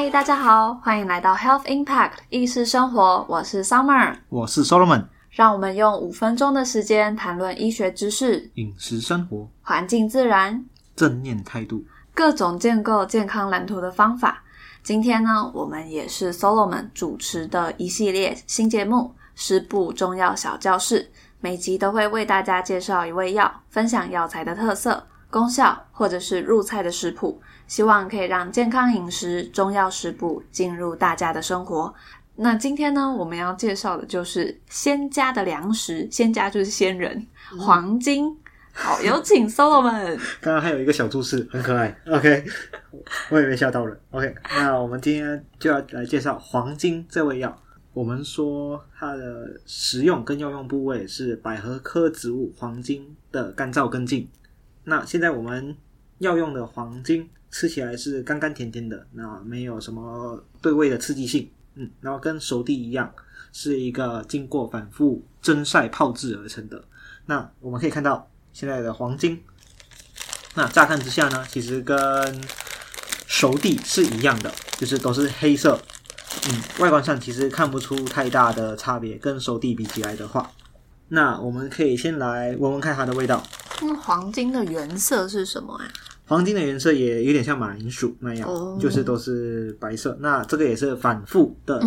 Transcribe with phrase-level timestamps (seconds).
[0.00, 11.84] 嗨，大家好，欢迎来到 Health Impact 意识生活，我是 Summer，我是 Solomon，让我们用五分钟的时间谈论医学知识、饮食生活、环境自然、正念态度、
[12.14, 14.40] 各种建构健康蓝图的方法。
[14.84, 18.98] 今天呢，我们也是 Solomon 主持的一系列新节目
[19.34, 21.02] 《食部中药小教室》，
[21.40, 31.94] 每集都会为大家介绍一味药，分享药材的特色、功效，或者是入菜的食谱，希望可以让健康饮食、中药食补进入大家的生活。
[32.36, 37.26] 那今天呢，我们要介绍的就是仙家的粮食，仙家就是仙人，
[37.58, 38.36] 黄金。
[38.72, 40.16] 好，有请 Solomon。
[40.40, 41.94] 刚刚还有一个小注释，很可爱。
[42.06, 42.44] OK，
[43.28, 44.00] 我也被吓到了。
[44.12, 47.60] OK，那我们今天就要来介绍黄金这味药。
[47.92, 54.28] 我们说它的食用跟药用部位是百合科植物黄金的干燥根茎。
[54.88, 55.76] 那现在我们
[56.18, 61.50] 要用的黄金吃起来是甘甘甜甜的，那没有什么对味的刺激性。
[61.74, 63.12] 嗯，然后跟熟地一样，
[63.52, 66.82] 是一个经过反复蒸晒泡制而成的。
[67.26, 68.28] 那我们可以看到。
[68.50, 69.40] 现在的黄金，
[70.56, 71.96] 那乍看之下呢，其实跟
[73.26, 75.78] 熟地是一样的，就是都是黑色。
[76.48, 80.50] 嗯，外观上其实看不出太大的差别，跟熟地比起来的话，
[81.08, 83.40] 那我们可以先来闻闻看它的味道。
[83.80, 85.90] 那黄金的原色是什么呀？
[86.26, 90.16] 黄金的原色也有点像马铃薯那样，就是都是白色。
[90.20, 91.82] 那这个也是反复的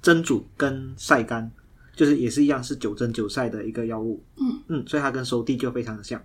[0.00, 1.50] 蒸煮跟晒干。
[1.94, 4.22] 就是也是一样，是九蒸九晒的一个药物。
[4.36, 6.22] 嗯嗯，所以它跟熟地就非常的像。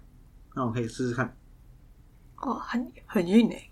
[0.53, 1.33] 那我可以试试看。
[2.41, 3.71] 哦，很很硬诶。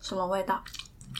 [0.00, 0.62] 什么味道？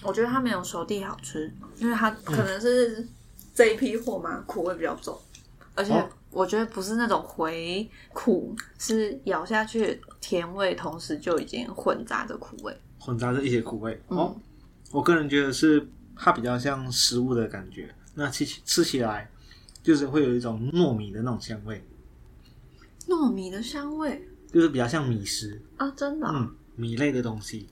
[0.05, 3.09] 我觉得它没有熟地好吃，因为它可能是
[3.57, 5.19] 这一批货嘛，苦味比较重。
[5.75, 5.93] 而且
[6.31, 13.99] 我觉得不是那种回苦，是咬下去甜味，同时就已经混杂着苦味，混杂着一些苦味。
[14.09, 14.37] 哦。
[14.93, 19.31] 我个人觉得是它比较像食物的感觉，那吃吃起来
[19.83, 21.83] 就是会有一种糯米的那种香味，
[23.09, 27.69] 糯米的香味就是比较像米食啊，真的，嗯，米类的东西，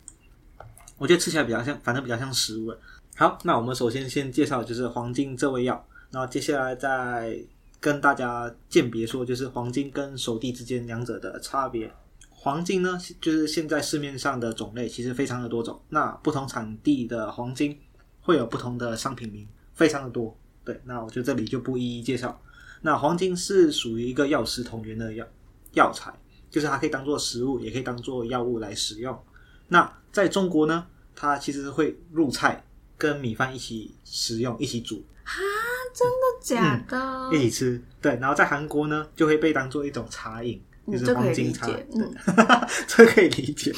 [0.98, 2.75] 我觉得吃起来比较像，反正比较像食物。
[3.16, 7.38] 好，那我们首先先介绍就是黄金这味药，然后接下来再
[7.78, 11.88] 跟大家鉴别说，就是黄金跟熟地之间两者的差别。
[12.28, 15.80] 黄金呢，就是现在市面上的种类其实非常的多种。
[15.91, 17.78] 那不同产地的黄金
[18.20, 20.36] 会有不同的商品名，非常的多。
[20.64, 22.42] 对，那我就这里就不一一介绍。
[22.82, 25.24] 那黄金是属于一个药食同源的药
[25.74, 26.12] 药材，
[26.50, 29.16] 就是它可以当做食物，也可以当做药物来使用。
[29.69, 32.64] 那在中国呢，它其实会入菜，
[32.97, 35.05] 跟米饭一起食用，一起煮。
[35.25, 35.32] 啊，
[35.94, 37.31] 真的假的？
[37.34, 37.82] 一起吃。
[38.00, 40.62] 对，然后在韩国呢，就会被当做一种茶饮。
[40.87, 42.15] 就是黄金茶，嗯，
[42.87, 43.72] 这可以理解。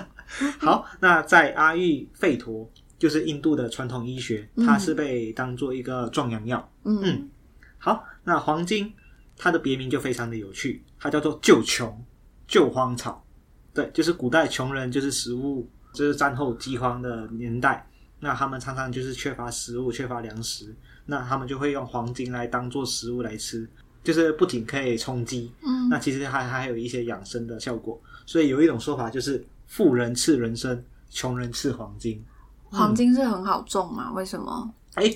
[0.60, 6.70] 好，那在阿育吠陀，就是印度的传统医学，它是被当做一个壮阳药。
[6.84, 7.30] 嗯，
[7.78, 8.92] 好，那黄金
[9.38, 12.04] 它的别名就非常的有趣，它叫做救穷
[12.46, 13.24] 救荒草。
[13.72, 17.88] 对，就是古代穷人就是食物，就是战后饥荒的年代，
[18.20, 20.74] 那他们常常就是缺乏食物，缺乏粮食，
[21.06, 23.68] 那他们就会用黄金来当做食物来吃。
[24.02, 28.00] 就是不仅可以充饥，嗯，那其实还还有一些养生的效果。
[28.24, 32.24] 所以有一种说法就是，富人吃人参，穷人吃黄金。
[32.64, 34.10] 黄金是很好种吗？
[34.14, 34.72] 为什么？
[34.94, 35.14] 哎，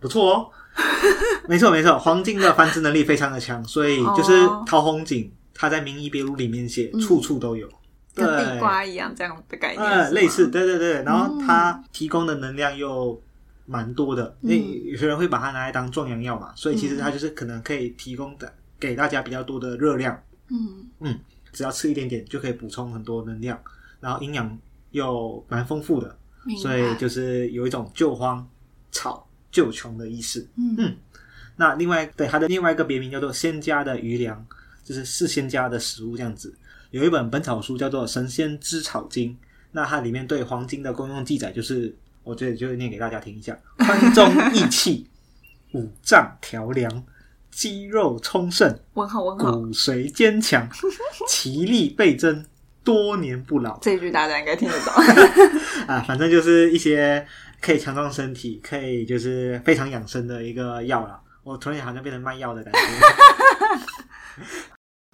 [0.00, 0.50] 不错哦，
[1.48, 4.32] 没错没错，黄金的繁殖能力非常的强，所以就是
[4.66, 7.68] 陶弘景他在《名医别录》里面写，处处都有，
[8.16, 13.22] 跟地瓜一样这样的概念，嗯，类似，对对对，然后它提供的能量又。
[13.68, 20.16] 蛮多的，因为有些人会把它拿来当壮阳药嘛，所以其实它就是可能可以提供的给大家比较多的热量。
[20.50, 21.18] 嗯嗯，
[21.52, 23.60] 只要吃一点点就可以补充很多能量，
[23.98, 24.56] 然后营养
[24.92, 26.16] 又蛮丰富的，
[26.62, 28.48] 所以就是有一种救荒
[28.92, 30.48] 草救穷的意思。
[30.56, 30.96] 嗯嗯，
[31.56, 34.46] 那另外对它的另外一个别名叫做仙家的余粮，
[34.84, 36.56] 就是是仙家的食物这样子。
[36.96, 39.30] 有一本本草书叫做《神仙之草经》，
[39.72, 41.94] 那它里面对黄金的功用记载就是。
[42.26, 45.08] 我这里就念给大家听一下：宽中益气，
[45.74, 47.04] 五脏调凉，
[47.52, 50.68] 肌肉充盛，问号问号，骨髓坚强，
[51.30, 52.44] 其力倍增，
[52.82, 53.78] 多年不老。
[53.80, 54.92] 这句大家应该听得懂
[55.86, 57.24] 啊，反正就是一些
[57.60, 61.20] 可以强壮身体，可以就是非常养生的一个药了。
[61.44, 62.80] 我突然好像变成卖药的感觉。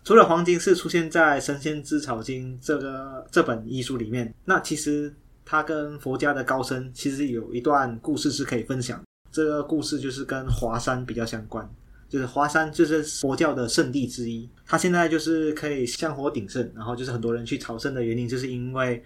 [0.05, 5.13] 除了黄金是出现在《神仙之草经》这个这本医书里面，那其实。
[5.45, 9.03] 他跟佛家的高僧其实有一段故事是可以分享。
[9.33, 11.69] 这个故事就是跟华山比较相关，
[12.09, 19.03] 就是华山就是佛教的圣地之一，它现在就是可以香火鼎盛，然后就是很多人去朝圣的原因，就是因为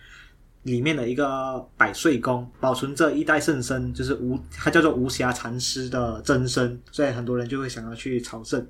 [0.65, 8.65] 里面的一个百岁宫保存着一代圣僧，就是无它叫做无暇禅师的真身，所以很多人就会想要去朝圣。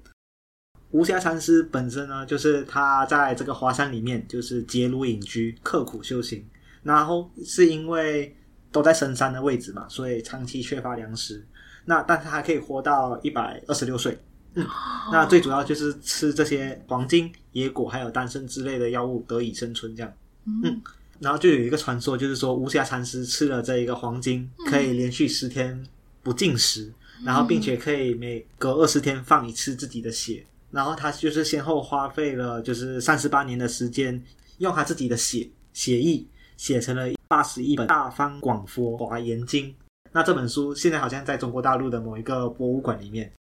[0.93, 6.45] 无暇禅师本身呢，就是他在这个华山里面就是结庐隐居，刻苦修行，
[6.83, 8.35] 然后是因为
[8.71, 11.45] 都在深山的位置嘛，所以长期缺乏粮食。
[11.85, 14.19] 那但是还可以活到一百二十六岁。
[14.55, 14.67] 嗯，
[15.13, 20.13] 那最主要就是吃这些黄金、野果还有丹参之类的药物得以生存这样。
[20.47, 20.81] 嗯，
[21.21, 25.85] 然后就有一个传说，就是说无暇禅师吃了这一个黄金，可以连续十天
[26.23, 26.91] 不进食，
[27.25, 30.47] 然后并且可以每隔二十天放一次自己的血。
[30.71, 34.23] 然后他就是先后花费了就是三十八年的时间，
[34.59, 39.67] 用他自己的血血意写成了八十一本《大方广佛华严经》。
[40.13, 43.33] 那这本书现在好像在中国大陆的某一个博物馆里面。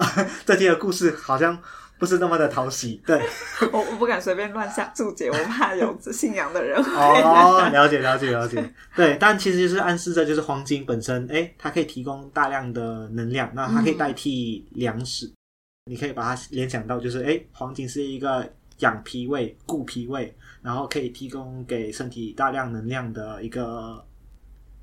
[0.46, 1.58] 这期的故事好像
[1.98, 3.20] 不是那么的讨喜，对
[3.70, 6.80] 我我不敢随便乱下注解，我怕有信仰的人。
[6.80, 15.30] 哦，了解了解了解，对，但其实就是暗示着就是黄金本身，哎，它可以提供大量的能量，那它可以代替粮食。
[15.90, 18.48] 你可以把它联想到，就是哎，黄金是一个
[18.78, 20.32] 养脾胃、固脾胃，
[20.62, 24.00] 然后可以提供给身体大量能量的一个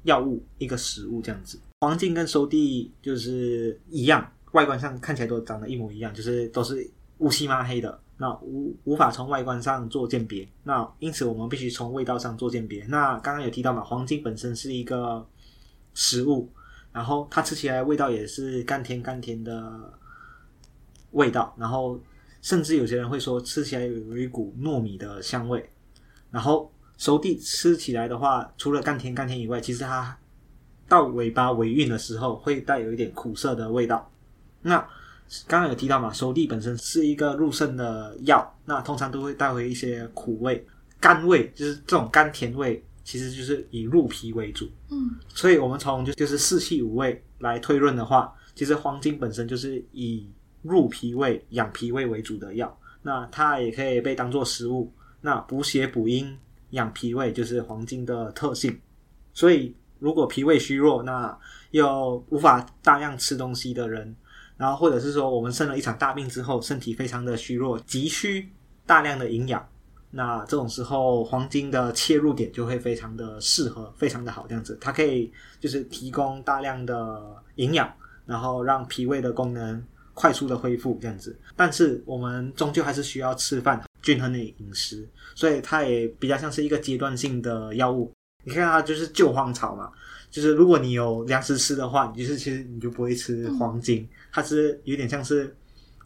[0.04, 1.58] 药物、一个食物这样子。
[1.80, 6.86] 黄金跟收地就是一样，外观上看起来都长得一模一样，就是都是
[7.20, 10.46] 乌漆嘛黑的，那无无法从外观上做鉴别。
[10.66, 12.84] 那因此我们必须从味道上做鉴别。
[12.88, 15.26] 那刚刚有提到嘛，黄金本身是一个
[15.94, 16.52] 食物，
[16.92, 19.98] 然后它吃起来味道也是甘甜甘甜的。
[21.12, 22.00] 味道，然后
[22.42, 25.70] 甚至有些人会说吃起来有一股糯米的香味，
[26.32, 30.18] 然后熟地吃起来的话，除了甘甜甘甜以外，其实它
[30.88, 34.10] 到尾巴尾韵的时候会带有一点苦涩的味道。
[34.62, 34.78] 那
[35.46, 40.66] 刚刚有提到嘛，熟地本身是一个入肾的药，那通常都会带回一些苦味、
[41.00, 44.70] 甘味，就是这种甘甜味，其实就是以入脾为主。
[44.90, 50.30] 嗯，所以我们从就就是四气五味来推论的话，其实黄金本身就是以
[50.62, 54.92] 入脾胃、养脾胃为主的药，那它也可以被当做食物。
[55.22, 56.38] 那补血补阴、
[56.72, 58.80] 养脾胃就是黄金的特性。
[59.34, 61.38] 所以，如果脾胃虚弱，那
[61.72, 64.16] 又无法大量吃东西的人，
[64.58, 68.50] 然后或者是说我们生了一场大病之后，身体非常的虚弱，急需
[68.86, 69.68] 大量的营养，
[70.12, 74.46] 那这种时候黄金的切入点就会非常的适合，非常的好。
[74.48, 77.92] 这样子，它可以就是提供大量的营养，
[78.26, 79.84] 然后让脾胃的功能。
[80.18, 88.12] 快速的恢复这样子，但是我们终究还是需要吃饭，均衡的饮食，所以它也比较像是一个阶段性的药物。
[88.44, 89.92] 你看它就是救荒草嘛，
[90.32, 95.56] 就是如果你有粮食吃的话，你就是其实你就不会吃黄金，它是有点像是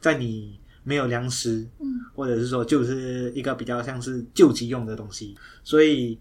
[0.01, 6.19] 在你没有粮食，嗯，或者是说就是一个比较像是救急用的东西，所以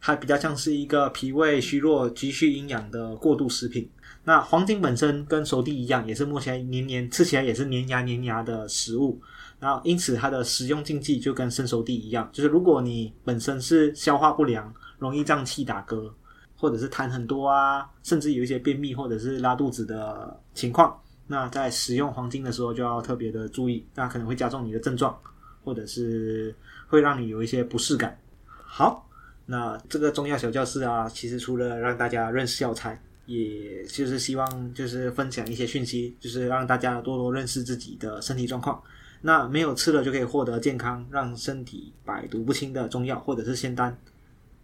[0.00, 3.90] 它比较像是一个脾胃虚弱急需营养的过渡食品。
[4.24, 9.20] 那黄金本身跟熟地一样，也是摸起来黏黏，吃起来也是黏牙黏牙的食物。
[9.58, 16.12] 然后因此它的食用禁忌就跟生熟地一样，就是如果你本身是消化不良、容易胀气打嗝，
[16.56, 25.18] 或者是痰很多啊，甚至有一些便秘或者是拉肚子的情况，那在食用黄金的时候就要特别的注意，那可能会加重你的症状，
[25.64, 26.54] 或者是
[26.86, 28.16] 会让你有一些不适感。
[28.46, 29.07] 好，
[29.50, 33.02] 那这个中药小教室啊，其实除了让大家认识药材。
[33.26, 38.82] 也就是希望就是分享一些讯息，就是让大家多多认识自己的身体状况。
[39.20, 43.94] 那没有吃了就可以获得健康，让身体百毒不侵的中药或者是仙丹。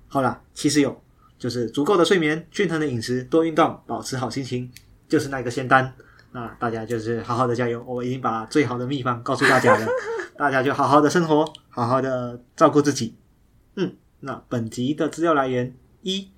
[0.08, 0.98] 好了，其实有，
[1.38, 4.72] 就是足够的睡眠、均衡的饮食、多运动、保持好心情，
[5.10, 5.92] 就是那个仙丹。
[6.32, 9.86] 那大家就是好好的加油，我已经把最好的 秘方告诉大家了，
[10.38, 13.14] 大家就好好的生活，好好的照顾自己。
[13.76, 16.30] 嗯，那本集的资料来源：一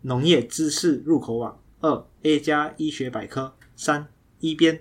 [0.00, 1.60] 农业知识入口网。
[1.80, 4.08] 二 A 加医学百科，三
[4.40, 4.80] 一边。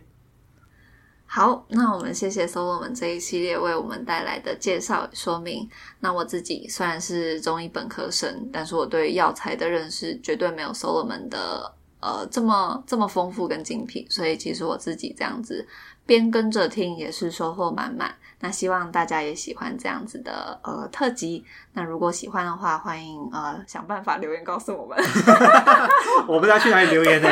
[1.25, 5.69] 好，那我们谢谢 Solomon 这一系列为我们带来的介绍说明。
[5.99, 15.67] 那我自己虽然是中医本科生，但是我对药材的认识绝对没有 Solomon 的呃这么这么丰富跟精辟，所以其实我自己这样子。
[16.05, 18.15] 边跟着听也是收获满满。
[18.43, 21.45] 那希望大家也喜欢这样子的呃特辑。
[21.71, 24.97] 那如果喜欢的话，欢迎呃想办法留言告诉我们。
[26.27, 27.29] 我不知道去哪里留言呢？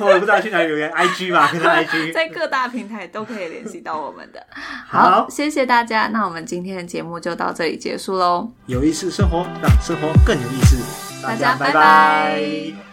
[0.00, 0.90] 我不知道去哪里留言。
[0.92, 4.46] I G 吧，可能 I G 在各大平台都可以联系到我们的。
[4.88, 6.06] 好，谢谢大家。
[6.06, 8.50] 那我们今天的节目就到这里结束喽。
[8.64, 11.22] 有意思生活，让生活更有意思。
[11.22, 12.85] 大家拜拜。